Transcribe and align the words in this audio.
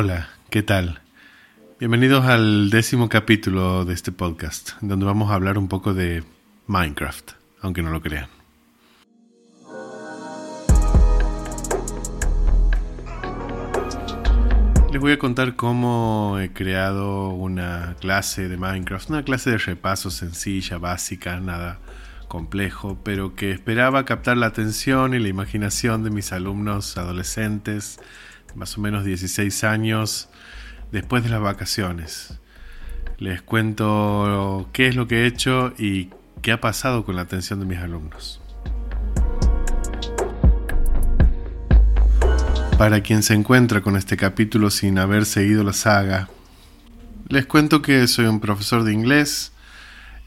Hola, 0.00 0.28
¿qué 0.48 0.62
tal? 0.62 1.00
Bienvenidos 1.80 2.24
al 2.24 2.70
décimo 2.70 3.08
capítulo 3.08 3.84
de 3.84 3.94
este 3.94 4.12
podcast, 4.12 4.74
donde 4.80 5.04
vamos 5.04 5.28
a 5.28 5.34
hablar 5.34 5.58
un 5.58 5.66
poco 5.66 5.92
de 5.92 6.22
Minecraft, 6.68 7.32
aunque 7.62 7.82
no 7.82 7.90
lo 7.90 8.00
crean. 8.00 8.28
Les 14.92 15.00
voy 15.00 15.10
a 15.10 15.18
contar 15.18 15.56
cómo 15.56 16.38
he 16.40 16.52
creado 16.52 17.30
una 17.30 17.96
clase 17.98 18.48
de 18.48 18.56
Minecraft, 18.56 19.10
una 19.10 19.24
clase 19.24 19.50
de 19.50 19.58
repaso 19.58 20.12
sencilla, 20.12 20.78
básica, 20.78 21.40
nada 21.40 21.80
complejo, 22.28 23.00
pero 23.02 23.34
que 23.34 23.50
esperaba 23.50 24.04
captar 24.04 24.36
la 24.36 24.46
atención 24.46 25.12
y 25.14 25.18
la 25.18 25.26
imaginación 25.26 26.04
de 26.04 26.10
mis 26.10 26.30
alumnos 26.30 26.96
adolescentes 26.96 27.98
más 28.54 28.76
o 28.78 28.80
menos 28.80 29.04
16 29.04 29.64
años 29.64 30.28
después 30.92 31.22
de 31.22 31.30
las 31.30 31.40
vacaciones. 31.40 32.38
Les 33.18 33.42
cuento 33.42 34.68
qué 34.72 34.88
es 34.88 34.96
lo 34.96 35.08
que 35.08 35.22
he 35.22 35.26
hecho 35.26 35.72
y 35.78 36.10
qué 36.42 36.52
ha 36.52 36.60
pasado 36.60 37.04
con 37.04 37.16
la 37.16 37.22
atención 37.22 37.60
de 37.60 37.66
mis 37.66 37.78
alumnos. 37.78 38.40
Para 42.78 43.00
quien 43.02 43.24
se 43.24 43.34
encuentra 43.34 43.80
con 43.80 43.96
este 43.96 44.16
capítulo 44.16 44.70
sin 44.70 44.98
haber 44.98 45.26
seguido 45.26 45.64
la 45.64 45.72
saga, 45.72 46.28
les 47.28 47.44
cuento 47.44 47.82
que 47.82 48.06
soy 48.06 48.26
un 48.26 48.38
profesor 48.38 48.84
de 48.84 48.92
inglés. 48.92 49.52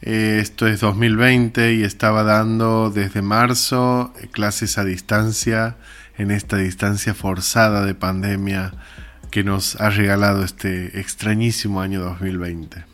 Esto 0.01 0.67
es 0.67 0.81
2020 0.81 1.75
y 1.75 1.83
estaba 1.83 2.23
dando 2.23 2.89
desde 2.89 3.21
marzo 3.21 4.13
clases 4.31 4.77
a 4.77 4.83
distancia 4.83 5.77
en 6.21 6.29
esta 6.29 6.57
distancia 6.57 7.15
forzada 7.15 7.83
de 7.83 7.95
pandemia 7.95 8.73
que 9.31 9.43
nos 9.43 9.79
ha 9.81 9.89
regalado 9.89 10.43
este 10.43 10.99
extrañísimo 10.99 11.81
año 11.81 12.01
2020. 12.01 12.85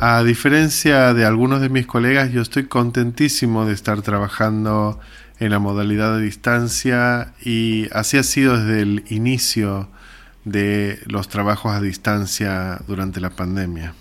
A 0.00 0.22
diferencia 0.22 1.12
de 1.12 1.26
algunos 1.26 1.60
de 1.60 1.68
mis 1.68 1.86
colegas, 1.86 2.32
yo 2.32 2.40
estoy 2.40 2.64
contentísimo 2.64 3.66
de 3.66 3.74
estar 3.74 4.00
trabajando 4.00 4.98
en 5.38 5.50
la 5.50 5.58
modalidad 5.58 6.16
de 6.16 6.22
distancia 6.22 7.34
y 7.42 7.88
así 7.92 8.16
ha 8.16 8.22
sido 8.22 8.58
desde 8.58 8.80
el 8.80 9.04
inicio 9.08 9.88
de 10.44 11.00
los 11.06 11.28
trabajos 11.28 11.72
a 11.72 11.80
distancia 11.82 12.80
durante 12.86 13.20
la 13.20 13.30
pandemia. 13.30 13.94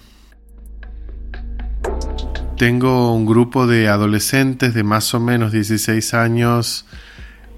Tengo 2.58 3.14
un 3.14 3.26
grupo 3.26 3.66
de 3.66 3.88
adolescentes 3.88 4.74
de 4.74 4.84
más 4.84 5.14
o 5.14 5.20
menos 5.20 5.52
16 5.52 6.14
años 6.14 6.86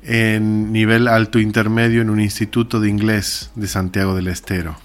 en 0.04 0.72
nivel 0.72 1.08
alto 1.08 1.40
intermedio 1.40 2.02
en 2.02 2.10
un 2.10 2.22
instituto 2.22 2.80
de 2.80 2.90
inglés 2.90 3.52
de 3.56 3.68
Santiago 3.68 4.16
del 4.16 4.28
Estero. 4.28 4.78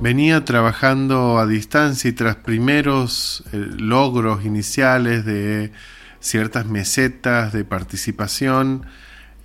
Venía 0.00 0.44
trabajando 0.44 1.38
a 1.38 1.46
distancia 1.46 2.08
y 2.08 2.12
tras 2.12 2.36
primeros 2.36 3.42
eh, 3.52 3.56
logros 3.78 4.44
iniciales 4.44 5.24
de 5.24 5.72
ciertas 6.20 6.66
mesetas 6.66 7.52
de 7.52 7.64
participación, 7.64 8.86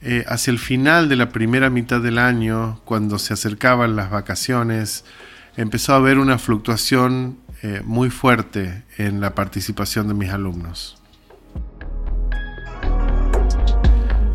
eh, 0.03 0.25
hacia 0.27 0.51
el 0.51 0.59
final 0.59 1.09
de 1.09 1.15
la 1.15 1.29
primera 1.29 1.69
mitad 1.69 2.01
del 2.01 2.17
año, 2.17 2.81
cuando 2.85 3.17
se 3.17 3.33
acercaban 3.33 3.95
las 3.95 4.09
vacaciones, 4.09 5.05
empezó 5.57 5.93
a 5.93 5.97
haber 5.97 6.17
una 6.17 6.37
fluctuación 6.37 7.37
eh, 7.63 7.81
muy 7.83 8.09
fuerte 8.09 8.83
en 8.97 9.21
la 9.21 9.35
participación 9.35 10.07
de 10.07 10.13
mis 10.13 10.29
alumnos. 10.29 10.97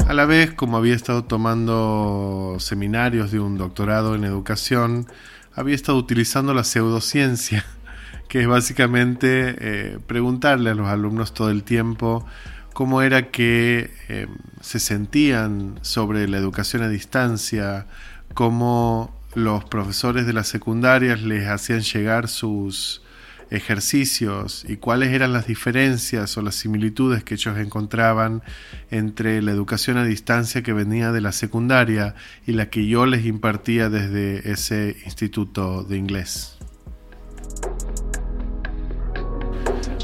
A 0.06 0.14
la 0.14 0.24
vez, 0.24 0.52
como 0.52 0.76
había 0.76 0.94
estado 0.94 1.24
tomando 1.24 2.56
seminarios 2.60 3.32
de 3.32 3.40
un 3.40 3.58
doctorado 3.58 4.14
en 4.14 4.22
educación, 4.22 5.06
había 5.52 5.74
estado 5.74 5.98
utilizando 5.98 6.54
la 6.54 6.62
pseudociencia, 6.62 7.64
que 8.28 8.42
es 8.42 8.46
básicamente 8.46 9.56
eh, 9.58 9.98
preguntarle 10.06 10.70
a 10.70 10.74
los 10.74 10.86
alumnos 10.86 11.34
todo 11.34 11.50
el 11.50 11.64
tiempo 11.64 12.24
cómo 12.72 13.00
era 13.00 13.30
que 13.30 13.90
eh, 14.08 14.26
se 14.60 14.78
sentían 14.78 15.78
sobre 15.80 16.28
la 16.28 16.36
educación 16.36 16.82
a 16.82 16.88
distancia, 16.88 17.86
cómo 18.34 19.15
los 19.36 19.64
profesores 19.64 20.26
de 20.26 20.32
las 20.32 20.48
secundarias 20.48 21.20
les 21.20 21.46
hacían 21.46 21.80
llegar 21.80 22.26
sus 22.26 23.02
ejercicios 23.50 24.64
y 24.66 24.78
cuáles 24.78 25.12
eran 25.12 25.34
las 25.34 25.46
diferencias 25.46 26.38
o 26.38 26.42
las 26.42 26.54
similitudes 26.54 27.22
que 27.22 27.34
ellos 27.34 27.58
encontraban 27.58 28.42
entre 28.90 29.42
la 29.42 29.52
educación 29.52 29.98
a 29.98 30.04
distancia 30.04 30.62
que 30.62 30.72
venía 30.72 31.12
de 31.12 31.20
la 31.20 31.32
secundaria 31.32 32.14
y 32.46 32.52
la 32.52 32.70
que 32.70 32.86
yo 32.86 33.04
les 33.04 33.26
impartía 33.26 33.90
desde 33.90 34.50
ese 34.50 34.96
instituto 35.04 35.84
de 35.84 35.98
inglés. 35.98 36.56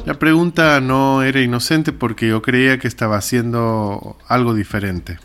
La 0.05 0.19
pregunta 0.19 0.79
no 0.83 1.23
era 1.23 1.41
inocente 1.41 1.95
porque 1.95 2.29
yo 2.29 2.43
creía 2.43 2.79
que 2.79 2.87
estaba 2.87 3.17
haciendo 3.17 4.19
algo 4.29 4.53
diferente. 4.53 5.19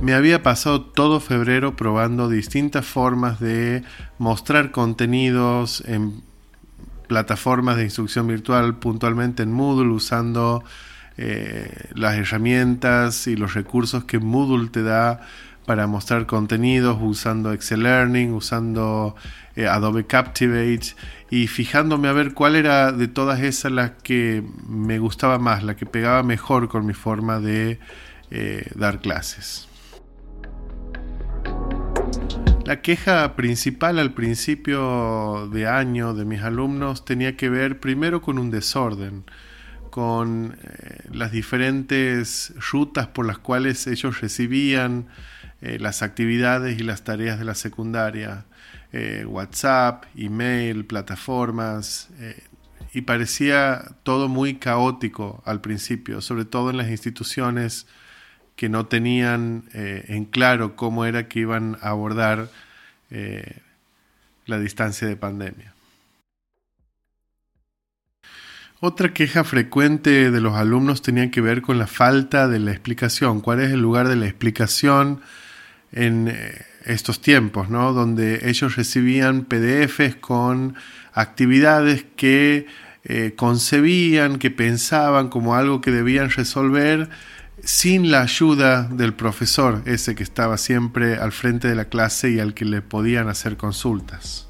Me 0.00 0.14
había 0.14 0.44
pasado 0.44 0.80
todo 0.82 1.18
febrero 1.18 1.74
probando 1.74 2.28
distintas 2.28 2.86
formas 2.86 3.40
de 3.40 3.82
mostrar 4.18 4.70
contenidos 4.70 5.82
en 5.86 6.22
plataformas 7.08 7.76
de 7.76 7.84
instrucción 7.84 8.28
virtual, 8.28 8.76
puntualmente 8.76 9.42
en 9.42 9.50
Moodle, 9.50 9.90
usando 9.90 10.62
eh, 11.16 11.88
las 11.94 12.16
herramientas 12.16 13.26
y 13.26 13.34
los 13.34 13.54
recursos 13.54 14.04
que 14.04 14.20
Moodle 14.20 14.68
te 14.68 14.84
da 14.84 15.20
para 15.66 15.88
mostrar 15.88 16.26
contenidos, 16.26 16.96
usando 17.00 17.52
Excel 17.52 17.82
Learning, 17.82 18.32
usando 18.32 19.16
eh, 19.56 19.66
Adobe 19.66 20.06
Captivate 20.06 20.94
y 21.28 21.48
fijándome 21.48 22.08
a 22.08 22.12
ver 22.12 22.34
cuál 22.34 22.54
era 22.54 22.92
de 22.92 23.08
todas 23.08 23.40
esas 23.40 23.72
la 23.72 23.94
que 23.96 24.44
me 24.68 24.98
gustaba 25.00 25.38
más, 25.38 25.64
la 25.64 25.74
que 25.74 25.86
pegaba 25.86 26.22
mejor 26.22 26.68
con 26.68 26.86
mi 26.86 26.94
forma 26.94 27.40
de 27.40 27.80
eh, 28.30 28.70
dar 28.76 29.00
clases. 29.00 29.67
La 32.68 32.82
queja 32.82 33.34
principal 33.34 33.98
al 33.98 34.12
principio 34.12 35.48
de 35.50 35.66
año 35.66 36.12
de 36.12 36.26
mis 36.26 36.42
alumnos 36.42 37.06
tenía 37.06 37.34
que 37.34 37.48
ver 37.48 37.80
primero 37.80 38.20
con 38.20 38.38
un 38.38 38.50
desorden, 38.50 39.24
con 39.88 40.58
eh, 40.62 41.08
las 41.10 41.32
diferentes 41.32 42.52
rutas 42.70 43.06
por 43.06 43.24
las 43.24 43.38
cuales 43.38 43.86
ellos 43.86 44.20
recibían 44.20 45.08
eh, 45.62 45.78
las 45.80 46.02
actividades 46.02 46.78
y 46.78 46.82
las 46.82 47.04
tareas 47.04 47.38
de 47.38 47.46
la 47.46 47.54
secundaria, 47.54 48.44
eh, 48.92 49.24
WhatsApp, 49.26 50.04
email, 50.14 50.84
plataformas, 50.84 52.10
y 52.92 53.00
parecía 53.00 53.96
todo 54.02 54.28
muy 54.28 54.56
caótico 54.56 55.42
al 55.46 55.62
principio, 55.62 56.20
sobre 56.20 56.44
todo 56.44 56.68
en 56.68 56.76
las 56.76 56.90
instituciones 56.90 57.86
que 58.58 58.68
no 58.68 58.86
tenían 58.86 59.68
eh, 59.72 60.06
en 60.08 60.24
claro 60.24 60.74
cómo 60.74 61.04
era 61.04 61.28
que 61.28 61.38
iban 61.38 61.78
a 61.80 61.90
abordar 61.90 62.50
eh, 63.08 63.58
la 64.46 64.58
distancia 64.58 65.06
de 65.06 65.14
pandemia. 65.14 65.74
Otra 68.80 69.14
queja 69.14 69.44
frecuente 69.44 70.32
de 70.32 70.40
los 70.40 70.56
alumnos 70.56 71.02
tenía 71.02 71.30
que 71.30 71.40
ver 71.40 71.62
con 71.62 71.78
la 71.78 71.86
falta 71.86 72.48
de 72.48 72.58
la 72.58 72.72
explicación. 72.72 73.40
¿Cuál 73.42 73.60
es 73.60 73.70
el 73.70 73.80
lugar 73.80 74.08
de 74.08 74.16
la 74.16 74.26
explicación 74.26 75.20
en 75.92 76.26
eh, 76.26 76.66
estos 76.84 77.20
tiempos, 77.20 77.70
¿no? 77.70 77.92
donde 77.92 78.50
ellos 78.50 78.74
recibían 78.74 79.44
PDFs 79.44 80.16
con 80.16 80.74
actividades 81.12 82.04
que 82.16 82.66
concebían, 83.36 84.38
que 84.38 84.50
pensaban 84.50 85.28
como 85.28 85.54
algo 85.54 85.80
que 85.80 85.90
debían 85.90 86.28
resolver, 86.28 87.08
sin 87.64 88.10
la 88.10 88.22
ayuda 88.22 88.84
del 88.84 89.14
profesor, 89.14 89.82
ese 89.84 90.14
que 90.14 90.22
estaba 90.22 90.56
siempre 90.58 91.16
al 91.16 91.32
frente 91.32 91.68
de 91.68 91.74
la 91.74 91.86
clase 91.86 92.30
y 92.30 92.40
al 92.40 92.54
que 92.54 92.64
le 92.64 92.82
podían 92.82 93.28
hacer 93.28 93.56
consultas. 93.56 94.48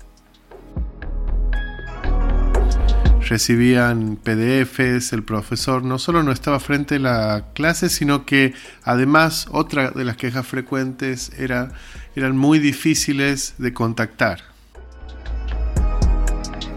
Recibían 3.28 4.16
PDFs, 4.16 5.12
el 5.12 5.22
profesor 5.22 5.84
no 5.84 5.98
solo 5.98 6.22
no 6.22 6.32
estaba 6.32 6.60
frente 6.60 6.94
a 6.94 6.98
la 6.98 7.44
clase, 7.52 7.90
sino 7.90 8.24
que 8.24 8.54
además 8.84 9.48
otra 9.50 9.90
de 9.90 10.04
las 10.04 10.16
quejas 10.16 10.46
frecuentes 10.46 11.32
era, 11.38 11.72
eran 12.16 12.38
muy 12.38 12.58
difíciles 12.58 13.54
de 13.58 13.74
contactar. 13.74 14.40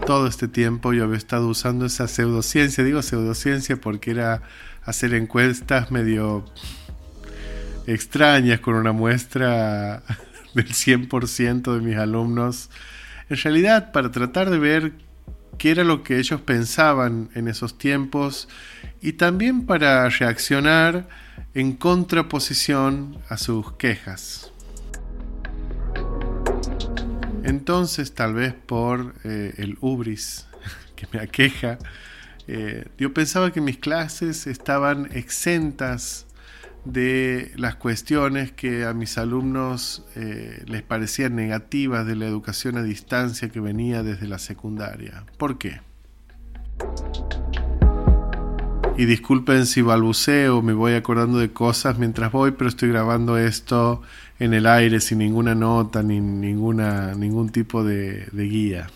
Todo 0.06 0.26
este 0.26 0.46
tiempo 0.46 0.92
yo 0.92 1.04
había 1.04 1.16
estado 1.16 1.48
usando 1.48 1.86
esa 1.86 2.06
pseudociencia, 2.06 2.84
digo 2.84 3.00
pseudociencia 3.00 3.80
porque 3.80 4.10
era 4.10 4.42
hacer 4.84 5.14
encuestas 5.14 5.90
medio 5.90 6.44
extrañas 7.86 8.60
con 8.60 8.74
una 8.74 8.92
muestra 8.92 10.02
del 10.54 10.68
100% 10.68 11.74
de 11.74 11.80
mis 11.80 11.96
alumnos. 11.96 12.70
En 13.28 13.36
realidad, 13.36 13.92
para 13.92 14.10
tratar 14.10 14.50
de 14.50 14.58
ver 14.58 14.92
qué 15.58 15.70
era 15.70 15.84
lo 15.84 16.02
que 16.02 16.18
ellos 16.18 16.40
pensaban 16.40 17.30
en 17.34 17.48
esos 17.48 17.78
tiempos 17.78 18.48
y 19.00 19.14
también 19.14 19.66
para 19.66 20.08
reaccionar 20.08 21.08
en 21.54 21.72
contraposición 21.72 23.18
a 23.28 23.36
sus 23.36 23.72
quejas. 23.72 24.52
Entonces, 27.44 28.14
tal 28.14 28.34
vez 28.34 28.54
por 28.54 29.14
eh, 29.24 29.54
el 29.58 29.76
ubris 29.80 30.46
que 30.96 31.06
me 31.12 31.20
aqueja, 31.20 31.78
eh, 32.48 32.86
yo 32.98 33.14
pensaba 33.14 33.52
que 33.52 33.60
mis 33.60 33.78
clases 33.78 34.46
estaban 34.46 35.08
exentas 35.12 36.26
de 36.84 37.52
las 37.56 37.76
cuestiones 37.76 38.50
que 38.50 38.84
a 38.84 38.92
mis 38.92 39.16
alumnos 39.16 40.04
eh, 40.16 40.64
les 40.66 40.82
parecían 40.82 41.36
negativas 41.36 42.06
de 42.06 42.16
la 42.16 42.26
educación 42.26 42.76
a 42.76 42.82
distancia 42.82 43.50
que 43.50 43.60
venía 43.60 44.02
desde 44.02 44.26
la 44.26 44.38
secundaria. 44.38 45.24
¿Por 45.38 45.58
qué? 45.58 45.80
Y 48.98 49.04
disculpen 49.04 49.66
si 49.66 49.80
balbuceo, 49.80 50.60
me 50.60 50.72
voy 50.72 50.94
acordando 50.94 51.38
de 51.38 51.52
cosas 51.52 51.98
mientras 51.98 52.32
voy, 52.32 52.50
pero 52.50 52.68
estoy 52.68 52.88
grabando 52.88 53.38
esto 53.38 54.02
en 54.38 54.52
el 54.52 54.66
aire 54.66 55.00
sin 55.00 55.18
ninguna 55.18 55.54
nota 55.54 56.02
ni 56.02 56.20
ninguna, 56.20 57.14
ningún 57.14 57.50
tipo 57.50 57.84
de 57.84 58.28
guía. 58.32 58.88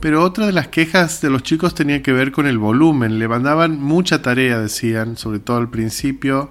Pero 0.00 0.24
otra 0.24 0.46
de 0.46 0.52
las 0.52 0.68
quejas 0.68 1.20
de 1.20 1.28
los 1.28 1.42
chicos 1.42 1.74
tenía 1.74 2.02
que 2.02 2.12
ver 2.12 2.32
con 2.32 2.46
el 2.46 2.56
volumen. 2.56 3.18
Le 3.18 3.28
mandaban 3.28 3.78
mucha 3.78 4.22
tarea, 4.22 4.58
decían, 4.58 5.18
sobre 5.18 5.40
todo 5.40 5.58
al 5.58 5.68
principio. 5.68 6.50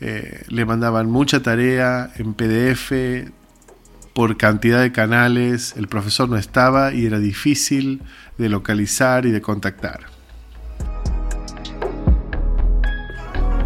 Eh, 0.00 0.44
le 0.48 0.64
mandaban 0.64 1.10
mucha 1.10 1.42
tarea 1.42 2.12
en 2.16 2.34
PDF 2.34 2.92
por 4.14 4.36
cantidad 4.36 4.80
de 4.80 4.92
canales. 4.92 5.74
El 5.76 5.88
profesor 5.88 6.28
no 6.28 6.36
estaba 6.36 6.94
y 6.94 7.06
era 7.06 7.18
difícil 7.18 8.02
de 8.38 8.48
localizar 8.48 9.26
y 9.26 9.32
de 9.32 9.40
contactar. 9.40 10.06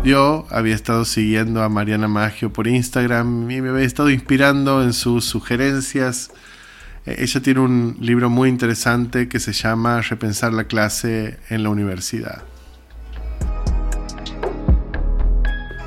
Yo 0.02 0.46
había 0.50 0.75
estado 0.75 1.05
siguiendo 1.05 1.62
a 1.62 1.69
Mariana 1.69 2.08
Maggio 2.08 2.50
por 2.50 2.67
Instagram 2.67 3.50
y 3.50 3.61
me 3.61 3.69
había 3.69 3.84
estado 3.84 4.08
inspirando 4.08 4.82
en 4.82 4.94
sus 4.94 5.26
sugerencias 5.26 6.31
ella 7.18 7.40
tiene 7.40 7.60
un 7.60 7.96
libro 8.00 8.30
muy 8.30 8.48
interesante 8.48 9.28
que 9.28 9.40
se 9.40 9.52
llama 9.52 10.00
Repensar 10.02 10.52
la 10.52 10.64
clase 10.64 11.38
en 11.48 11.62
la 11.62 11.70
universidad. 11.70 12.42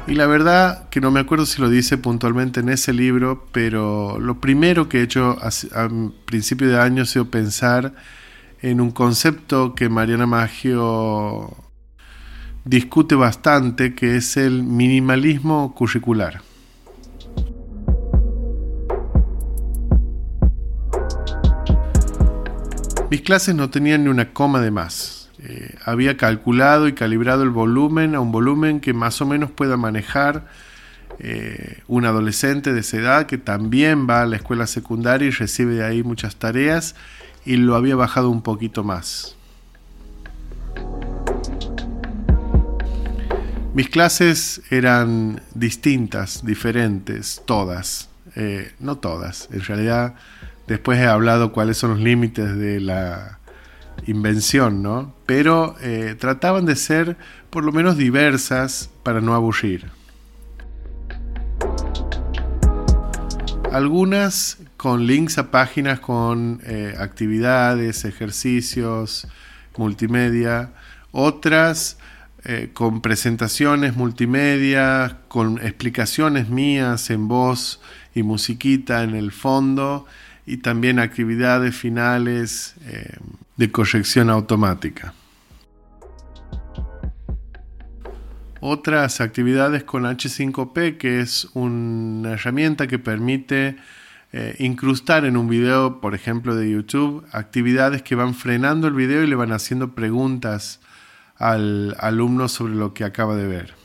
Y 0.05 0.15
la 0.15 0.27
verdad 0.27 0.89
que 0.89 0.99
no 0.99 1.11
me 1.11 1.21
acuerdo 1.21 1.45
si 1.45 1.61
lo 1.61 1.69
dice 1.69 1.97
puntualmente 1.97 2.59
en 2.59 2.69
ese 2.69 2.91
libro, 2.91 3.47
pero 3.51 4.19
lo 4.19 4.41
primero 4.41 4.89
que 4.89 4.99
he 4.99 5.03
hecho 5.03 5.37
a, 5.41 5.89
principio 6.25 6.67
de 6.67 6.79
año 6.79 7.03
ha 7.03 7.05
sido 7.05 7.31
pensar 7.31 7.93
en 8.61 8.81
un 8.81 8.91
concepto 8.91 9.75
que 9.75 9.87
Mariana 9.87 10.27
Maggio 10.27 11.55
discute 12.65 13.15
bastante, 13.15 13.95
que 13.95 14.17
es 14.17 14.35
el 14.35 14.63
minimalismo 14.63 15.73
curricular. 15.73 16.41
Mis 23.13 23.21
clases 23.21 23.54
no 23.54 23.69
tenían 23.69 24.06
ni 24.06 24.10
una 24.10 24.33
coma 24.33 24.60
de 24.60 24.71
más. 24.71 25.30
Eh, 25.38 25.75
había 25.86 26.18
calculado 26.18 26.88
y 26.88 26.94
calibrado 26.94 27.44
el 27.44 27.51
volumen 27.51 28.15
a 28.15 28.19
un 28.19 28.31
volumen 28.31 28.80
que 28.80 28.92
más 28.92 29.21
o 29.21 29.27
menos 29.27 29.51
pueda 29.51 29.77
manejar 29.77 30.48
eh, 31.19 31.83
un 31.88 32.06
adolescente 32.06 32.74
de 32.74 32.80
esa 32.80 32.98
edad 32.98 33.25
que 33.27 33.38
también 33.38 34.10
va 34.10 34.24
a 34.24 34.25
la 34.25 34.38
escuela 34.38 34.65
secundaria 34.65 35.27
y 35.27 35.30
recibe 35.30 35.75
de 35.75 35.86
ahí 35.86 36.01
muchas 36.01 36.38
tareas 36.38 36.95
y 37.45 37.57
lo 37.57 37.75
había 37.75 37.95
bajado 37.95 38.31
un 38.31 38.42
poquito 38.42 38.83
más. 38.83 39.36
Mis 43.75 43.89
clases 43.89 44.63
eran 44.71 45.39
distintas, 45.54 46.44
diferentes, 46.44 47.44
todas. 47.45 48.09
Eh, 48.36 48.74
no 48.80 48.98
todas, 48.98 49.50
en 49.51 49.62
realidad 49.62 50.16
Después 50.68 51.00
he 51.00 51.06
hablado 51.06 51.51
cuáles 51.51 51.77
son 51.77 51.92
los 51.92 52.00
límites 52.00 52.56
de 52.56 52.80
la 52.80 53.39
invención, 54.06 54.81
¿no? 54.81 55.13
Pero 55.25 55.75
eh, 55.81 56.15
trataban 56.18 56.65
de 56.65 56.75
ser 56.75 57.18
por 57.50 57.63
lo 57.63 57.71
menos 57.71 57.98
diversas 57.98 58.89
para 59.04 59.21
no 59.21 59.33
aburrir. 59.33 59.92
Algunas 63.71 64.60
con 64.77 65.07
links 65.07 65.38
a 65.38 65.50
páginas 65.50 66.00
con 66.00 66.62
eh, 66.66 66.95
actividades, 67.00 68.06
ejercicios, 68.06 69.27
multimedia. 69.77 70.74
Otras 71.12 71.98
eh, 72.45 72.71
con 72.74 73.01
presentaciones 73.01 73.95
multimedia, 73.95 75.19
con 75.27 75.59
explicaciones 75.59 76.50
mías 76.50 77.09
en 77.09 77.27
voz 77.27 77.81
y 78.13 78.24
musiquita 78.24 79.04
en 79.04 79.16
el 79.16 79.31
fondo 79.31 80.06
y 80.45 80.57
también 80.57 81.00
actividades 81.00 81.75
finales 81.75 82.75
eh, 82.86 83.18
de 83.57 83.72
corrección 83.72 84.30
automática. 84.30 85.13
Otras 88.60 89.19
actividades 89.19 89.84
con 89.84 90.04
H5P, 90.04 90.98
que 90.98 91.19
es 91.19 91.50
una 91.54 92.34
herramienta 92.34 92.88
que 92.88 92.98
permite 92.98 93.75
eh, 94.31 94.56
incrustar 94.60 95.25
en 95.25 95.36
un 95.36 95.50
video, 95.50 96.00
por 96.00 96.16
ejemplo, 96.16 96.56
de 96.56 96.72
YouTube, 96.72 97.25
actividades 97.31 98.01
que 98.01 98.16
van 98.16 98.34
frenando 98.34 98.88
el 98.88 98.94
video 98.94 99.22
y 99.22 99.28
le 99.28 99.36
van 99.36 99.51
haciendo 99.51 99.94
preguntas 99.94 100.80
al 101.36 101.95
alumno 102.00 102.48
sobre 102.48 102.75
lo 102.75 102.94
que 102.94 103.04
acaba 103.04 103.36
de 103.36 103.48
ver. 103.48 103.82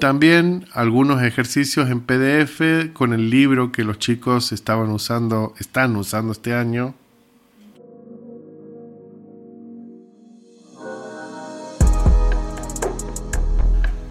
También 0.00 0.66
algunos 0.72 1.22
ejercicios 1.22 1.88
en 1.88 2.00
PDF 2.00 2.92
con 2.92 3.14
el 3.14 3.30
libro 3.30 3.72
que 3.72 3.82
los 3.82 3.98
chicos 3.98 4.52
estaban 4.52 4.90
usando, 4.90 5.54
están 5.58 5.96
usando 5.96 6.32
este 6.32 6.52
año. 6.52 6.94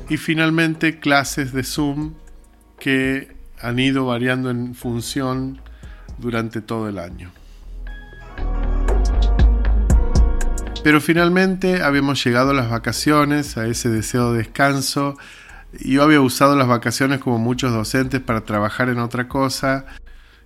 Y 0.10 0.18
finalmente 0.18 1.00
clases 1.00 1.54
de 1.54 1.64
Zoom 1.64 2.14
que 2.80 3.36
han 3.60 3.78
ido 3.78 4.08
variando 4.08 4.50
en 4.50 4.74
función 4.74 5.62
durante 6.18 6.62
todo 6.62 6.90
el 6.90 6.98
año. 6.98 7.32
Pero 10.84 11.02
finalmente 11.02 11.82
habíamos 11.82 12.24
llegado 12.24 12.52
a 12.52 12.54
las 12.54 12.70
vacaciones, 12.70 13.58
a 13.58 13.68
ese 13.68 13.90
deseo 13.90 14.32
de 14.32 14.40
descanso, 14.40 15.18
yo 15.84 16.04
había 16.04 16.22
usado 16.22 16.56
las 16.56 16.68
vacaciones 16.68 17.20
como 17.20 17.38
muchos 17.38 17.74
docentes 17.74 18.22
para 18.22 18.42
trabajar 18.42 18.90
en 18.90 19.00
otra 19.00 19.28
cosa 19.28 19.86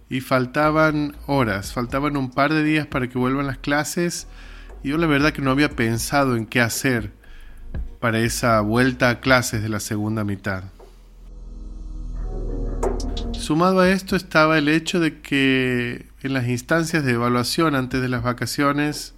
y 0.09 0.21
faltaban 0.21 1.15
horas, 1.27 1.73
faltaban 1.73 2.17
un 2.17 2.31
par 2.31 2.53
de 2.53 2.63
días 2.63 2.87
para 2.87 3.07
que 3.07 3.17
vuelvan 3.17 3.47
las 3.47 3.57
clases 3.57 4.27
y 4.83 4.89
yo 4.89 4.97
la 4.97 5.07
verdad 5.07 5.33
que 5.33 5.41
no 5.41 5.51
había 5.51 5.69
pensado 5.69 6.35
en 6.35 6.45
qué 6.45 6.61
hacer 6.61 7.11
para 7.99 8.19
esa 8.19 8.61
vuelta 8.61 9.09
a 9.09 9.19
clases 9.19 9.61
de 9.61 9.69
la 9.69 9.79
segunda 9.79 10.23
mitad. 10.23 10.63
Sumado 13.33 13.81
a 13.81 13.89
esto 13.89 14.15
estaba 14.15 14.57
el 14.57 14.67
hecho 14.67 14.99
de 14.99 15.21
que 15.21 16.07
en 16.21 16.33
las 16.33 16.47
instancias 16.47 17.03
de 17.03 17.13
evaluación 17.13 17.75
antes 17.75 18.01
de 18.01 18.09
las 18.09 18.23
vacaciones 18.23 19.13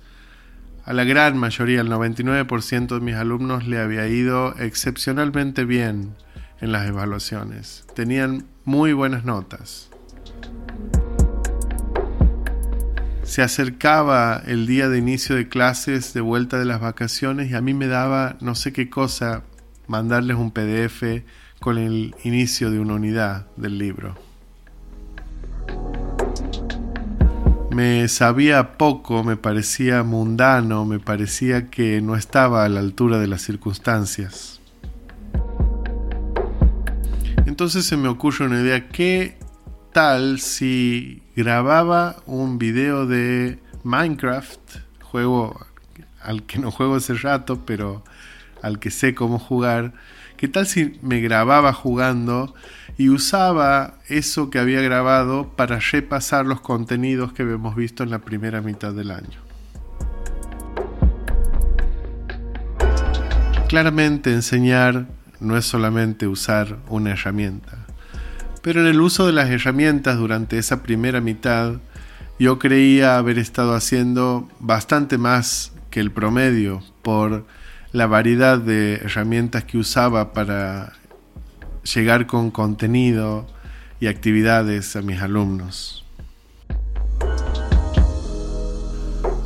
a 0.92 0.94
la 0.94 1.06
gran 1.06 1.38
mayoría, 1.38 1.80
el 1.80 1.88
99% 1.88 2.96
de 2.96 3.00
mis 3.00 3.16
alumnos 3.16 3.66
le 3.66 3.80
había 3.80 4.10
ido 4.10 4.54
excepcionalmente 4.60 5.64
bien 5.64 6.18
en 6.60 6.74
las 6.74 6.86
evaluaciones. 6.86 7.86
Tenían 7.96 8.48
muy 8.66 8.92
buenas 8.92 9.24
notas. 9.24 9.90
Se 13.24 13.42
acercaba 13.42 14.44
el 14.46 14.68
día 14.68 14.90
de 14.90 14.98
inicio 14.98 15.38
de 15.38 15.48
clases 15.48 16.14
de 16.14 16.20
vuelta 16.20 16.60
de 16.60 16.66
las 16.66 16.82
vacaciones 16.82 17.50
y 17.50 17.56
a 17.56 17.62
mí 17.62 17.74
me 17.74 17.88
daba 17.88 18.36
no 18.42 18.54
sé 18.54 18.74
qué 18.74 18.90
cosa 18.90 19.44
mandarles 19.88 20.36
un 20.36 20.52
PDF 20.52 21.24
con 21.62 21.78
el 21.78 22.14
inicio 22.26 22.70
de 22.70 22.82
una 22.82 22.96
unidad 22.96 23.48
del 23.56 23.78
libro. 23.78 24.31
Me 27.74 28.08
sabía 28.10 28.74
poco, 28.74 29.24
me 29.24 29.38
parecía 29.38 30.04
mundano, 30.04 30.86
me 30.86 31.00
parecía 31.00 31.70
que 31.70 32.02
no 32.02 32.16
estaba 32.16 32.66
a 32.66 32.70
la 32.70 32.82
altura 32.82 33.18
de 33.18 33.28
las 33.28 33.42
circunstancias. 33.42 34.60
Entonces 37.46 37.86
se 37.86 37.96
me 37.96 38.10
ocurre 38.10 38.46
una 38.46 38.62
idea, 38.62 38.90
¿qué 38.90 39.38
tal 39.94 40.40
si 40.40 41.24
grababa 41.36 42.18
un 42.26 42.58
video 42.58 43.06
de 43.06 43.60
Minecraft, 43.84 44.60
juego 45.02 45.66
al 46.22 46.44
que 46.44 46.60
no 46.60 46.72
juego 46.72 46.96
hace 46.96 47.14
rato, 47.14 47.66
pero 47.66 48.04
al 48.62 48.80
que 48.80 48.92
sé 48.92 49.16
cómo 49.16 49.40
jugar? 49.40 49.94
¿Qué 50.36 50.50
tal 50.50 50.68
si 50.68 51.00
me 51.02 51.22
grababa 51.22 51.72
jugando 51.72 52.54
y 52.98 53.10
usaba 53.10 53.96
eso 54.08 54.50
que 54.50 54.60
había 54.60 54.82
grabado 54.82 55.50
para 55.56 55.80
repasar 55.80 56.46
los 56.46 56.62
contenidos 56.62 57.34
que 57.34 57.44
habíamos 57.44 57.76
visto 57.76 58.04
en 58.04 58.10
la 58.10 58.20
primera 58.20 58.62
mitad 58.62 58.94
del 58.94 59.12
año. 59.12 59.40
Claramente 63.68 64.34
enseñar 64.34 65.08
no 65.40 65.58
es 65.58 65.66
solamente 65.66 66.28
usar 66.28 66.78
una 66.90 67.12
herramienta, 67.12 67.86
pero 68.62 68.82
en 68.82 68.88
el 68.88 69.02
uso 69.02 69.26
de 69.26 69.34
las 69.34 69.50
herramientas 69.50 70.18
durante 70.18 70.58
esa 70.58 70.84
primera 70.84 71.22
mitad 71.22 71.76
yo 72.38 72.60
creía 72.60 73.18
haber 73.18 73.38
estado 73.38 73.74
haciendo 73.74 74.50
bastante 74.60 75.18
más 75.18 75.74
que 75.90 76.00
el 76.00 76.12
promedio 76.12 76.82
por 77.02 77.46
la 77.92 78.08
variedad 78.08 78.58
de 78.58 78.96
herramientas 78.96 79.64
que 79.64 79.78
usaba 79.78 80.34
para 80.34 80.94
llegar 81.84 82.28
con 82.28 82.52
contenido 82.52 83.48
y 84.00 84.08
actividades 84.08 84.96
a 84.96 85.02
mis 85.02 85.22
alumnos. 85.22 86.06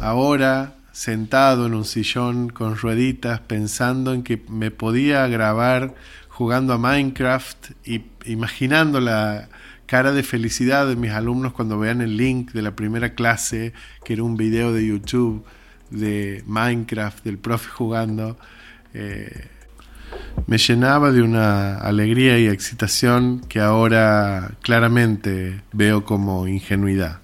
Ahora, 0.01 0.75
sentado 0.92 1.65
en 1.65 1.74
un 1.74 1.84
sillón 1.84 2.50
con 2.50 2.77
rueditas, 2.77 3.39
pensando 3.42 4.13
en 4.13 4.24
que 4.24 4.42
me 4.48 4.72
podía 4.72 5.27
grabar 5.27 5.96
jugando 6.30 6.74
a 6.74 6.77
Minecraft 6.77 7.72
y 7.84 8.04
imaginando 8.25 9.00
la 9.00 9.50
cara 9.86 10.12
de 10.12 10.24
felicidad 10.24 10.88
de 10.88 10.96
mis 10.96 11.12
alumnos 11.12 11.54
cuando 11.54 11.77
vean 11.80 12.01
el 12.01 12.18
link 12.18 12.51
de 12.51 12.62
la 12.62 12.75
primera 12.75 13.13
clase, 13.13 13.74
que 14.04 14.13
era 14.13 14.24
un 14.24 14.38
video 14.38 14.74
de 14.74 14.86
YouTube 14.86 15.46
de 15.89 16.44
Minecraft, 16.46 17.24
del 17.24 17.38
profe 17.38 17.70
jugando, 17.70 18.38
eh, 18.94 19.48
me 20.48 20.57
llenaba 20.57 21.12
de 21.12 21.22
una 21.22 21.77
alegría 21.77 22.38
y 22.39 22.48
excitación 22.48 23.41
que 23.48 23.60
ahora 23.60 24.51
claramente 24.62 25.62
veo 25.74 26.05
como 26.05 26.48
ingenuidad. 26.48 27.19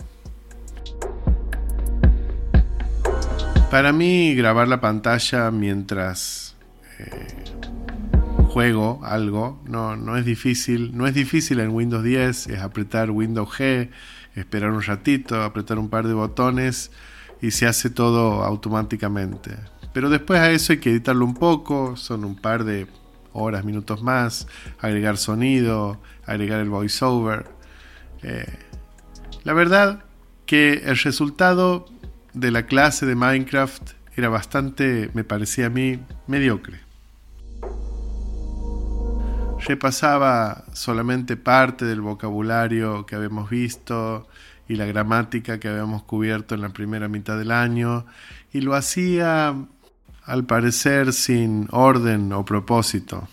Para 3.70 3.94
mí 3.94 4.36
grabar 4.36 4.68
la 4.68 4.82
pantalla 4.82 5.50
mientras 5.50 6.56
eh, 7.00 7.28
juego 8.52 9.00
algo 9.04 9.62
no, 9.66 9.96
no 9.96 10.18
es 10.18 10.26
difícil. 10.26 10.96
No 10.96 11.08
es 11.08 11.14
difícil 11.14 11.60
en 11.60 11.70
Windows 11.70 12.04
10, 12.04 12.48
es 12.48 12.60
apretar 12.60 13.10
Windows 13.10 13.50
G, 13.50 13.90
esperar 14.36 14.72
un 14.72 14.82
ratito, 14.82 15.42
apretar 15.42 15.80
un 15.80 15.90
par 15.90 16.08
de 16.08 16.14
botones 16.14 16.92
y 17.42 17.52
se 17.52 17.66
hace 17.66 17.90
todo 17.90 18.44
automáticamente. 18.44 19.56
Pero 19.94 20.10
después 20.10 20.40
a 20.40 20.52
eso 20.52 20.74
hay 20.74 20.80
que 20.80 20.92
editarlo 20.92 21.26
un 21.26 21.34
poco, 21.34 21.98
son 21.98 22.24
un 22.24 22.36
par 22.36 22.64
de 22.64 22.88
horas, 23.34 23.66
minutos 23.66 24.02
más, 24.02 24.48
agregar 24.80 25.18
sonido, 25.18 26.02
agregar 26.26 26.60
el 26.62 26.70
voiceover. 26.70 27.50
Eh, 28.24 28.46
la 29.44 29.54
verdad 29.54 30.04
que 30.46 30.74
el 30.86 30.98
resultado 30.98 31.88
de 32.34 32.52
la 32.52 32.66
clase 32.66 33.06
de 33.06 33.16
Minecraft 33.16 33.92
era 34.16 34.30
bastante, 34.30 35.10
me 35.14 35.24
parecía 35.24 35.68
a 35.68 35.70
mí, 35.70 36.00
mediocre. 36.28 36.80
Repasaba 39.66 40.66
solamente 40.74 41.38
parte 41.38 41.86
del 41.86 42.02
vocabulario 42.02 43.06
que 43.06 43.16
habíamos 43.16 43.50
visto, 43.50 44.28
y 44.72 44.76
la 44.76 44.86
gramática 44.86 45.60
que 45.60 45.68
habíamos 45.68 46.04
cubierto 46.04 46.56
en 46.56 46.62
la 46.62 46.70
primera 46.70 47.10
mitad 47.10 47.38
del 47.38 47.52
año 47.52 48.06
y 48.54 48.62
lo 48.62 48.74
hacía 48.74 49.54
al 50.26 50.46
parecer 50.46 51.14
sin 51.14 51.68
orden 51.72 52.32
o 52.34 52.46
propósito. 52.46 53.28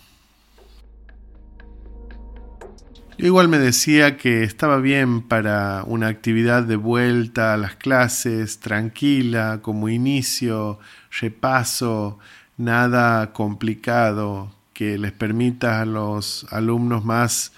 Yo 3.17 3.25
igual 3.25 3.49
me 3.49 3.59
decía 3.59 4.15
que 4.15 4.43
estaba 4.43 4.77
bien 4.77 5.21
para 5.21 5.83
una 5.85 6.07
actividad 6.07 6.63
de 6.63 6.77
vuelta 6.77 7.53
a 7.53 7.57
las 7.57 7.75
clases, 7.75 8.61
tranquila, 8.61 9.59
como 9.61 9.89
inicio, 9.89 10.79
repaso, 11.19 12.17
nada 12.55 13.33
complicado, 13.33 14.55
que 14.71 14.97
les 14.97 15.11
permita 15.11 15.81
a 15.81 15.85
los 15.85 16.47
alumnos 16.49 17.03
más 17.03 17.51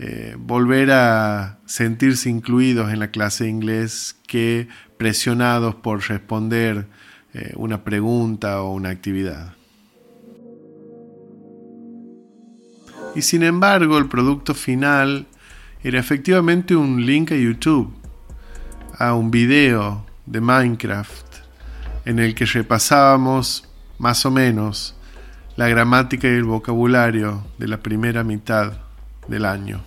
eh, 0.00 0.34
volver 0.36 0.90
a 0.90 1.58
sentirse 1.66 2.28
incluidos 2.28 2.92
en 2.92 2.98
la 2.98 3.12
clase 3.12 3.44
de 3.44 3.50
inglés 3.50 4.16
que 4.26 4.66
presionados 4.98 5.76
por 5.76 6.08
responder 6.08 6.88
eh, 7.38 7.52
una 7.56 7.84
pregunta 7.84 8.62
o 8.62 8.72
una 8.72 8.88
actividad. 8.88 9.52
Y 13.14 13.20
sin 13.20 13.42
embargo, 13.42 13.98
el 13.98 14.06
producto 14.06 14.54
final 14.54 15.26
era 15.82 16.00
efectivamente 16.00 16.74
un 16.74 17.04
link 17.04 17.32
a 17.32 17.36
YouTube, 17.36 17.92
a 18.98 19.12
un 19.12 19.30
video 19.30 20.06
de 20.24 20.40
Minecraft, 20.40 21.26
en 22.06 22.20
el 22.20 22.34
que 22.34 22.46
repasábamos 22.46 23.68
más 23.98 24.24
o 24.24 24.30
menos 24.30 24.96
la 25.56 25.68
gramática 25.68 26.28
y 26.28 26.32
el 26.32 26.44
vocabulario 26.44 27.44
de 27.58 27.68
la 27.68 27.82
primera 27.82 28.24
mitad 28.24 28.78
del 29.28 29.44
año. 29.44 29.82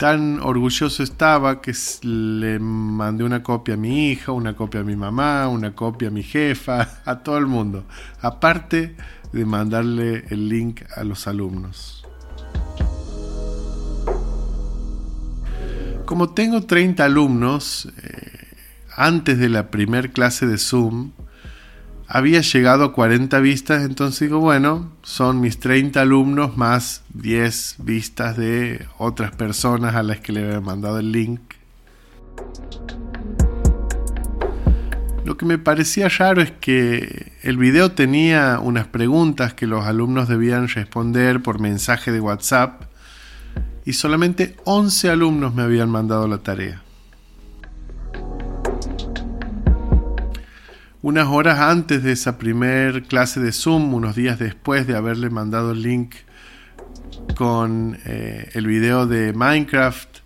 Tan 0.00 0.40
orgulloso 0.40 1.02
estaba 1.02 1.60
que 1.60 1.74
le 2.04 2.58
mandé 2.58 3.22
una 3.22 3.42
copia 3.42 3.74
a 3.74 3.76
mi 3.76 4.08
hija, 4.08 4.32
una 4.32 4.56
copia 4.56 4.80
a 4.80 4.82
mi 4.82 4.96
mamá, 4.96 5.46
una 5.48 5.74
copia 5.74 6.08
a 6.08 6.10
mi 6.10 6.22
jefa, 6.22 7.02
a 7.04 7.18
todo 7.18 7.36
el 7.36 7.44
mundo. 7.46 7.84
Aparte 8.22 8.96
de 9.30 9.44
mandarle 9.44 10.24
el 10.30 10.48
link 10.48 10.80
a 10.96 11.04
los 11.04 11.26
alumnos. 11.26 12.02
Como 16.06 16.30
tengo 16.30 16.62
30 16.62 17.04
alumnos, 17.04 17.92
eh, 18.02 18.48
antes 18.96 19.38
de 19.38 19.50
la 19.50 19.70
primer 19.70 20.12
clase 20.12 20.46
de 20.46 20.56
Zoom, 20.56 21.10
había 22.12 22.40
llegado 22.40 22.84
a 22.84 22.92
40 22.92 23.38
vistas, 23.38 23.84
entonces 23.84 24.28
digo, 24.28 24.40
bueno, 24.40 24.90
son 25.02 25.40
mis 25.40 25.60
30 25.60 26.00
alumnos 26.00 26.56
más 26.56 27.04
10 27.14 27.76
vistas 27.78 28.36
de 28.36 28.84
otras 28.98 29.30
personas 29.30 29.94
a 29.94 30.02
las 30.02 30.18
que 30.18 30.32
le 30.32 30.44
había 30.44 30.60
mandado 30.60 30.98
el 30.98 31.12
link. 31.12 31.40
Lo 35.24 35.36
que 35.36 35.46
me 35.46 35.58
parecía 35.58 36.08
raro 36.08 36.42
es 36.42 36.50
que 36.50 37.30
el 37.42 37.56
video 37.56 37.92
tenía 37.92 38.58
unas 38.60 38.88
preguntas 38.88 39.54
que 39.54 39.68
los 39.68 39.86
alumnos 39.86 40.28
debían 40.28 40.66
responder 40.66 41.40
por 41.40 41.60
mensaje 41.60 42.10
de 42.10 42.18
WhatsApp 42.18 42.82
y 43.84 43.92
solamente 43.92 44.56
11 44.64 45.10
alumnos 45.10 45.54
me 45.54 45.62
habían 45.62 45.88
mandado 45.88 46.26
la 46.26 46.38
tarea. 46.38 46.82
Unas 51.02 51.28
horas 51.28 51.60
antes 51.60 52.02
de 52.02 52.12
esa 52.12 52.38
primer 52.38 53.04
clase 53.04 53.40
de 53.40 53.52
Zoom, 53.52 53.94
unos 53.94 54.16
días 54.16 54.38
después 54.38 54.86
de 54.86 54.96
haberle 54.96 55.30
mandado 55.30 55.72
el 55.72 55.82
link 55.82 56.14
con 57.36 57.98
eh, 58.04 58.50
el 58.52 58.66
video 58.66 59.06
de 59.06 59.32
Minecraft, 59.32 60.18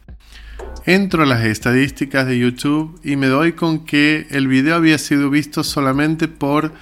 entro 0.85 1.23
a 1.23 1.27
las 1.27 1.45
estadísticas 1.45 2.27
de 2.27 2.39
YouTube 2.39 3.01
y 3.05 3.17
me 3.17 3.29
doy 3.29 3.53
con 3.53 3.85
que 3.85 4.27
el 4.31 4.49
video 4.49 4.75
había 4.75 4.99
sido 4.99 5.31
visto 5.31 5.63
solamente 5.63 6.27
por 6.27 6.73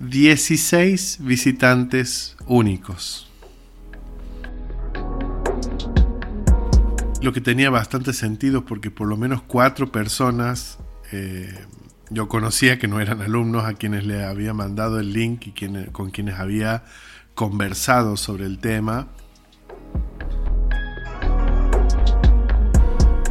16 0.00 1.18
visitantes 1.22 2.36
únicos. 2.46 3.26
Lo 7.22 7.32
que 7.32 7.40
tenía 7.40 7.68
bastante 7.70 8.12
sentido 8.12 8.64
porque 8.64 8.90
por 8.90 9.08
lo 9.08 9.16
menos 9.16 9.42
cuatro 9.42 9.92
personas 9.92 10.78
eh, 11.12 11.54
yo 12.10 12.28
conocía 12.28 12.78
que 12.78 12.88
no 12.88 13.00
eran 13.00 13.22
alumnos 13.22 13.64
a 13.64 13.74
quienes 13.74 14.04
le 14.04 14.24
había 14.24 14.52
mandado 14.52 14.98
el 14.98 15.12
link 15.12 15.46
y 15.46 15.52
con 15.92 16.10
quienes 16.10 16.40
había 16.40 16.82
conversado 17.34 18.16
sobre 18.16 18.46
el 18.46 18.58
tema. 18.58 19.08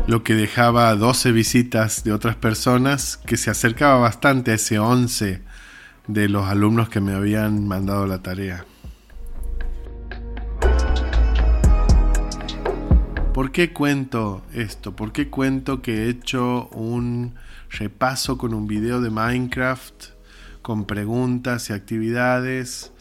Lo 0.08 0.24
que 0.24 0.34
dejaba 0.34 0.96
12 0.96 1.34
visitas 1.34 2.04
de 2.04 2.14
otras 2.14 2.38
personas 2.38 3.18
que 3.18 3.38
se 3.38 3.52
acercaba 3.52 4.00
bastante 4.00 4.52
a 4.52 4.56
ese 4.56 4.80
11 4.80 5.44
de 6.08 6.30
los 6.30 6.48
alumnos 6.48 6.90
que 6.90 7.02
me 7.02 7.14
habían 7.14 7.68
mandado 7.68 8.08
la 8.08 8.24
tarea. 8.24 8.66
¿Por 13.34 13.52
qué 13.52 13.72
cuento 13.72 14.42
esto? 14.54 14.96
¿Por 14.96 15.12
qué 15.12 15.30
cuento 15.30 15.82
que 15.82 16.06
he 16.06 16.10
hecho 16.10 16.70
un 16.70 17.36
repaso 17.70 18.38
con 18.38 18.54
un 18.54 18.68
video 18.68 19.02
de 19.02 19.10
Minecraft 19.10 20.20
con 20.62 20.86
preguntas 20.86 21.70
y 21.70 21.74
actividades 21.74 22.92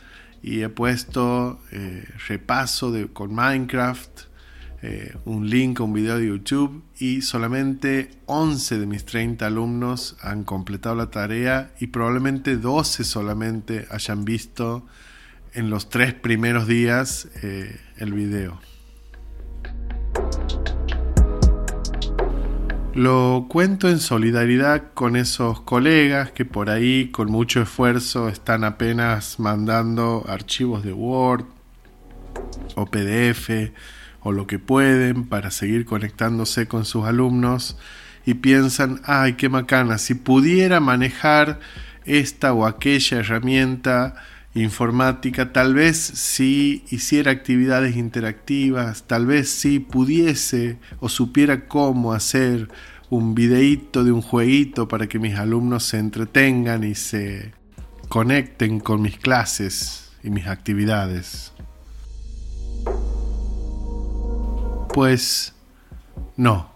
y 0.42 0.62
he 0.62 0.68
puesto 0.68 1.60
eh, 1.72 2.08
repaso 2.28 2.92
de, 2.92 3.08
con 3.08 3.34
Minecraft, 3.34 4.20
eh, 4.80 5.16
un 5.24 5.50
link 5.50 5.80
a 5.80 5.82
un 5.82 5.92
video 5.92 6.18
de 6.18 6.28
YouTube 6.28 6.84
y 6.98 7.22
solamente 7.22 8.10
11 8.26 8.78
de 8.78 8.86
mis 8.86 9.04
30 9.04 9.46
alumnos 9.46 10.16
han 10.22 10.44
completado 10.44 10.94
la 10.94 11.10
tarea 11.10 11.72
y 11.80 11.88
probablemente 11.88 12.56
12 12.56 13.02
solamente 13.04 13.86
hayan 13.90 14.24
visto 14.24 14.86
en 15.54 15.70
los 15.70 15.90
tres 15.90 16.14
primeros 16.14 16.68
días 16.68 17.28
eh, 17.42 17.80
el 17.96 18.12
video. 18.12 18.60
Lo 22.98 23.46
cuento 23.48 23.88
en 23.88 24.00
solidaridad 24.00 24.86
con 24.92 25.14
esos 25.14 25.60
colegas 25.60 26.32
que 26.32 26.44
por 26.44 26.68
ahí 26.68 27.10
con 27.12 27.30
mucho 27.30 27.62
esfuerzo 27.62 28.28
están 28.28 28.64
apenas 28.64 29.38
mandando 29.38 30.24
archivos 30.26 30.82
de 30.82 30.92
Word 30.92 31.44
o 32.74 32.86
PDF 32.86 33.70
o 34.18 34.32
lo 34.32 34.48
que 34.48 34.58
pueden 34.58 35.28
para 35.28 35.52
seguir 35.52 35.84
conectándose 35.84 36.66
con 36.66 36.84
sus 36.84 37.04
alumnos 37.04 37.78
y 38.26 38.34
piensan, 38.34 39.00
ay, 39.04 39.34
qué 39.34 39.48
macana, 39.48 39.98
si 39.98 40.14
pudiera 40.14 40.80
manejar 40.80 41.60
esta 42.04 42.52
o 42.52 42.66
aquella 42.66 43.18
herramienta 43.18 44.16
informática, 44.62 45.52
tal 45.52 45.74
vez 45.74 45.96
si 45.96 46.84
hiciera 46.90 47.30
actividades 47.30 47.96
interactivas, 47.96 49.04
tal 49.06 49.26
vez 49.26 49.50
si 49.50 49.78
pudiese 49.78 50.78
o 51.00 51.08
supiera 51.08 51.66
cómo 51.66 52.12
hacer 52.12 52.68
un 53.10 53.34
videíto 53.34 54.04
de 54.04 54.12
un 54.12 54.22
jueguito 54.22 54.88
para 54.88 55.06
que 55.06 55.18
mis 55.18 55.36
alumnos 55.36 55.84
se 55.84 55.98
entretengan 55.98 56.84
y 56.84 56.94
se 56.94 57.52
conecten 58.08 58.80
con 58.80 59.02
mis 59.02 59.18
clases 59.18 60.10
y 60.22 60.30
mis 60.30 60.46
actividades. 60.46 61.52
Pues 64.92 65.54
no. 66.36 66.70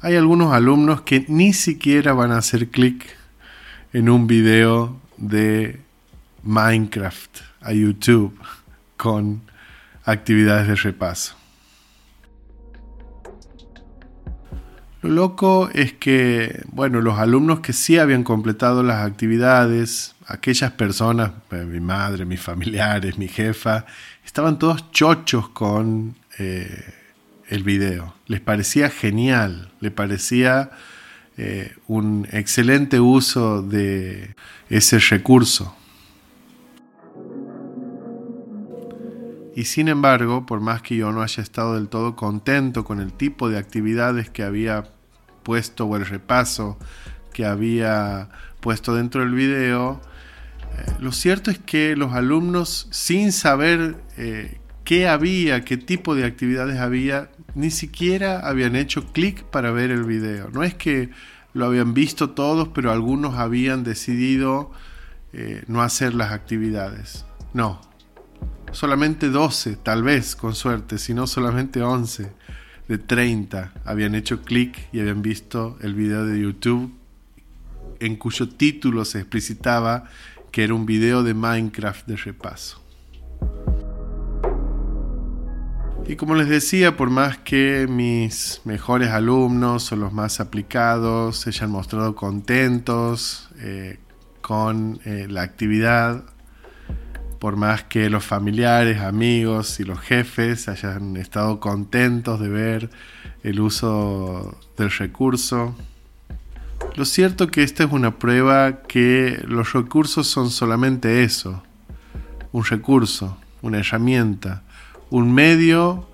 Hay 0.00 0.16
algunos 0.16 0.52
alumnos 0.52 1.02
que 1.02 1.24
ni 1.28 1.52
siquiera 1.52 2.12
van 2.12 2.32
a 2.32 2.38
hacer 2.38 2.68
clic 2.68 3.16
en 3.92 4.08
un 4.08 4.26
video 4.26 5.00
de 5.16 5.85
Minecraft 6.46 7.40
a 7.60 7.72
YouTube 7.72 8.38
con 8.96 9.42
actividades 10.04 10.68
de 10.68 10.76
repaso. 10.76 11.36
Lo 15.02 15.10
loco 15.10 15.70
es 15.72 15.92
que, 15.92 16.62
bueno, 16.72 17.00
los 17.00 17.18
alumnos 17.18 17.60
que 17.60 17.72
sí 17.72 17.98
habían 17.98 18.24
completado 18.24 18.82
las 18.82 19.06
actividades, 19.06 20.16
aquellas 20.26 20.72
personas, 20.72 21.32
eh, 21.52 21.64
mi 21.64 21.80
madre, 21.80 22.24
mis 22.24 22.40
familiares, 22.40 23.18
mi 23.18 23.28
jefa, 23.28 23.86
estaban 24.24 24.58
todos 24.58 24.90
chochos 24.90 25.48
con 25.50 26.16
eh, 26.38 26.94
el 27.48 27.62
video. 27.62 28.14
Les 28.26 28.40
parecía 28.40 28.90
genial, 28.90 29.70
les 29.80 29.92
parecía 29.92 30.70
eh, 31.36 31.76
un 31.86 32.26
excelente 32.32 32.98
uso 32.98 33.62
de 33.62 34.34
ese 34.70 34.98
recurso. 34.98 35.76
Y 39.56 39.64
sin 39.64 39.88
embargo, 39.88 40.44
por 40.44 40.60
más 40.60 40.82
que 40.82 40.96
yo 40.96 41.10
no 41.12 41.22
haya 41.22 41.42
estado 41.42 41.76
del 41.76 41.88
todo 41.88 42.14
contento 42.14 42.84
con 42.84 43.00
el 43.00 43.14
tipo 43.14 43.48
de 43.48 43.56
actividades 43.56 44.28
que 44.28 44.42
había 44.42 44.84
puesto 45.42 45.86
o 45.86 45.96
el 45.96 46.04
repaso 46.04 46.78
que 47.32 47.46
había 47.46 48.28
puesto 48.60 48.94
dentro 48.94 49.22
del 49.22 49.32
video, 49.32 50.02
eh, 50.76 50.92
lo 51.00 51.10
cierto 51.10 51.50
es 51.50 51.58
que 51.58 51.96
los 51.96 52.12
alumnos, 52.12 52.86
sin 52.90 53.32
saber 53.32 53.96
eh, 54.18 54.60
qué 54.84 55.08
había, 55.08 55.64
qué 55.64 55.78
tipo 55.78 56.14
de 56.14 56.26
actividades 56.26 56.78
había, 56.78 57.30
ni 57.54 57.70
siquiera 57.70 58.46
habían 58.46 58.76
hecho 58.76 59.10
clic 59.10 59.42
para 59.44 59.70
ver 59.70 59.90
el 59.90 60.04
video. 60.04 60.50
No 60.50 60.64
es 60.64 60.74
que 60.74 61.08
lo 61.54 61.64
habían 61.64 61.94
visto 61.94 62.28
todos, 62.28 62.68
pero 62.74 62.92
algunos 62.92 63.36
habían 63.36 63.84
decidido 63.84 64.70
eh, 65.32 65.64
no 65.66 65.80
hacer 65.80 66.12
las 66.12 66.32
actividades. 66.32 67.24
No, 67.54 67.80
solamente 68.76 69.30
12, 69.30 69.76
tal 69.76 70.02
vez 70.02 70.36
con 70.36 70.54
suerte, 70.54 70.98
sino 70.98 71.26
solamente 71.26 71.80
11 71.80 72.30
de 72.88 72.98
30 72.98 73.72
habían 73.86 74.14
hecho 74.14 74.42
clic 74.42 74.88
y 74.92 75.00
habían 75.00 75.22
visto 75.22 75.78
el 75.80 75.94
video 75.94 76.26
de 76.26 76.38
YouTube 76.38 76.92
en 78.00 78.16
cuyo 78.16 78.50
título 78.50 79.06
se 79.06 79.20
explicitaba 79.20 80.10
que 80.52 80.62
era 80.62 80.74
un 80.74 80.84
video 80.84 81.22
de 81.22 81.32
Minecraft 81.32 82.06
de 82.06 82.16
repaso. 82.16 82.82
Y 86.06 86.16
como 86.16 86.34
les 86.34 86.50
decía, 86.50 86.98
por 86.98 87.08
más 87.08 87.38
que 87.38 87.86
mis 87.88 88.60
mejores 88.64 89.08
alumnos 89.08 89.90
o 89.90 89.96
los 89.96 90.12
más 90.12 90.38
aplicados 90.38 91.38
se 91.38 91.48
hayan 91.48 91.70
mostrado 91.70 92.14
contentos 92.14 93.48
eh, 93.58 93.98
con 94.42 95.00
eh, 95.06 95.28
la 95.30 95.40
actividad, 95.40 96.24
por 97.46 97.54
más 97.54 97.84
que 97.84 98.10
los 98.10 98.24
familiares, 98.24 99.00
amigos 99.00 99.78
y 99.78 99.84
los 99.84 100.00
jefes 100.00 100.66
hayan 100.66 101.16
estado 101.16 101.60
contentos 101.60 102.40
de 102.40 102.48
ver 102.48 102.90
el 103.44 103.60
uso 103.60 104.58
del 104.76 104.90
recurso. 104.90 105.72
Lo 106.96 107.04
cierto 107.04 107.46
que 107.46 107.62
esta 107.62 107.84
es 107.84 107.92
una 107.92 108.18
prueba 108.18 108.82
que 108.82 109.40
los 109.46 109.74
recursos 109.74 110.26
son 110.26 110.50
solamente 110.50 111.22
eso, 111.22 111.62
un 112.50 112.64
recurso, 112.64 113.38
una 113.62 113.78
herramienta, 113.78 114.64
un 115.10 115.32
medio 115.32 116.10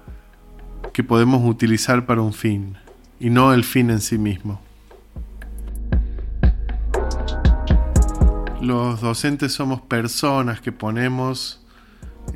que 0.93 1.03
podemos 1.03 1.49
utilizar 1.49 2.05
para 2.05 2.21
un 2.21 2.35
fin 2.35 2.77
y 3.19 3.31
no 3.31 3.55
el 3.55 3.65
fin 3.65 3.89
en 3.89 4.03
sí 4.03 4.19
mismo. 4.19 4.61
Los 8.63 9.01
docentes 9.01 9.53
somos 9.53 9.81
personas 9.81 10.61
que 10.61 10.71
ponemos 10.71 11.67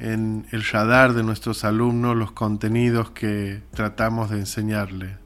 en 0.01 0.45
el 0.51 0.65
radar 0.65 1.13
de 1.13 1.23
nuestros 1.23 1.63
alumnos 1.63 2.17
los 2.17 2.33
contenidos 2.33 3.11
que 3.11 3.63
tratamos 3.71 4.31
de 4.31 4.41
enseñarle. 4.41 5.19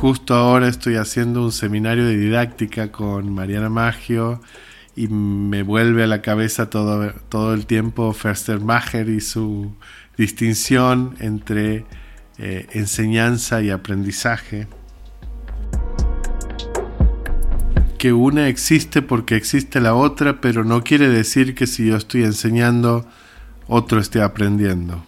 Justo 0.00 0.34
ahora 0.34 0.68
estoy 0.68 0.96
haciendo 0.96 1.44
un 1.44 1.52
seminario 1.52 2.06
de 2.06 2.16
didáctica 2.16 2.90
con 2.90 3.30
Mariana 3.30 3.68
Maggio 3.68 4.40
y 4.96 5.08
me 5.08 5.62
vuelve 5.62 6.04
a 6.04 6.06
la 6.06 6.22
cabeza 6.22 6.70
todo, 6.70 7.12
todo 7.28 7.52
el 7.52 7.66
tiempo 7.66 8.16
Macher 8.62 9.10
y 9.10 9.20
su 9.20 9.76
distinción 10.16 11.14
entre 11.20 11.84
eh, 12.38 12.68
enseñanza 12.72 13.60
y 13.60 13.68
aprendizaje. 13.68 14.66
Que 18.02 18.12
una 18.12 18.48
existe 18.48 19.00
porque 19.00 19.36
existe 19.36 19.80
la 19.80 19.94
otra, 19.94 20.40
pero 20.40 20.64
no 20.64 20.82
quiere 20.82 21.08
decir 21.08 21.54
que 21.54 21.68
si 21.68 21.86
yo 21.86 21.96
estoy 21.96 22.24
enseñando, 22.24 23.06
otro 23.68 24.00
esté 24.00 24.20
aprendiendo. 24.20 25.04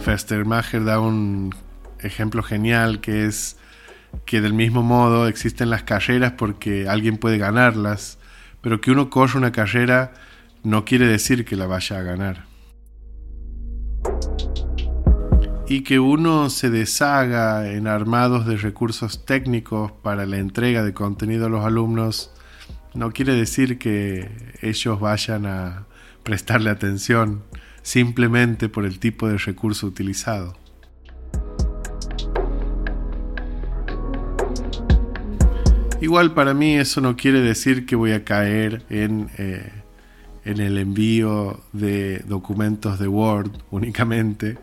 Festermacher 0.00 0.84
da 0.84 1.00
un 1.00 1.54
ejemplo 2.00 2.42
genial 2.42 3.02
que 3.02 3.26
es 3.26 3.58
que 4.24 4.40
del 4.40 4.54
mismo 4.54 4.82
modo 4.82 5.28
existen 5.28 5.68
las 5.68 5.82
carreras 5.82 6.32
porque 6.38 6.88
alguien 6.88 7.18
puede 7.18 7.36
ganarlas, 7.36 8.16
pero 8.62 8.80
que 8.80 8.90
uno 8.90 9.10
corre 9.10 9.36
una 9.36 9.52
carrera 9.52 10.14
no 10.62 10.86
quiere 10.86 11.06
decir 11.06 11.44
que 11.44 11.56
la 11.56 11.66
vaya 11.66 11.98
a 11.98 12.02
ganar. 12.02 12.47
Y 15.70 15.82
que 15.82 16.00
uno 16.00 16.48
se 16.48 16.70
deshaga 16.70 17.70
en 17.70 17.86
armados 17.86 18.46
de 18.46 18.56
recursos 18.56 19.26
técnicos 19.26 19.92
para 19.92 20.24
la 20.24 20.38
entrega 20.38 20.82
de 20.82 20.94
contenido 20.94 21.46
a 21.46 21.48
los 21.50 21.64
alumnos 21.64 22.30
no 22.94 23.12
quiere 23.12 23.34
decir 23.34 23.78
que 23.78 24.30
ellos 24.62 24.98
vayan 24.98 25.44
a 25.44 25.86
prestarle 26.22 26.70
atención 26.70 27.42
simplemente 27.82 28.70
por 28.70 28.86
el 28.86 28.98
tipo 28.98 29.28
de 29.28 29.36
recurso 29.36 29.86
utilizado. 29.86 30.56
Igual 36.00 36.32
para 36.32 36.54
mí 36.54 36.76
eso 36.76 37.02
no 37.02 37.14
quiere 37.14 37.42
decir 37.42 37.84
que 37.84 37.94
voy 37.94 38.12
a 38.12 38.24
caer 38.24 38.84
en, 38.88 39.28
eh, 39.36 39.70
en 40.46 40.60
el 40.60 40.78
envío 40.78 41.60
de 41.74 42.20
documentos 42.20 42.98
de 42.98 43.08
Word 43.08 43.50
únicamente 43.70 44.56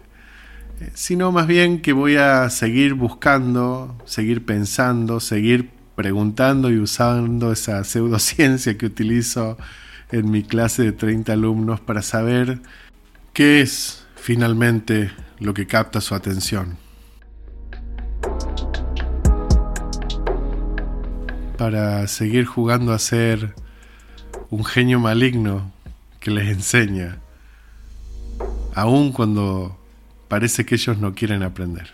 sino 0.94 1.32
más 1.32 1.48
bien 1.48 1.82
que 1.82 1.94
voy 1.94 2.16
a 2.16 2.50
seguir 2.50 2.94
buscando, 2.94 3.96
seguir 4.06 4.46
pensando, 4.46 5.20
seguir 5.20 5.70
preguntando 5.96 6.72
y 6.72 6.78
usando 6.78 7.52
esa 7.52 7.84
pseudociencia 7.84 8.78
que 8.78 8.86
utilizo 8.86 9.58
en 10.12 10.30
mi 10.30 10.44
clase 10.44 10.84
de 10.84 10.92
30 10.92 11.34
alumnos 11.34 11.80
para 11.80 12.02
saber 12.02 12.60
qué 13.34 13.62
es 13.62 14.06
finalmente 14.16 15.12
lo 15.40 15.54
que 15.54 15.68
capta 15.68 16.02
su 16.02 16.16
atención. 16.16 16.78
Para 21.58 22.08
seguir 22.08 22.46
jugando 22.46 22.92
a 22.92 23.00
ser 23.00 23.56
un 24.50 24.66
genio 24.66 25.00
maligno 25.00 25.72
que 26.20 26.32
les 26.32 26.50
enseña, 26.50 27.20
aun 28.74 29.12
cuando 29.14 29.78
parece 30.28 30.66
que 30.66 30.76
ellos 30.76 30.98
no 30.98 31.14
quieren 31.14 31.44
aprender. 31.44 31.92